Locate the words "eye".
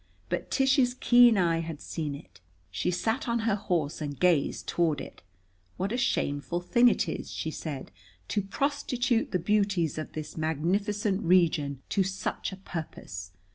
1.37-1.59